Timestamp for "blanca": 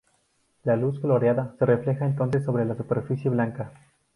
3.29-3.71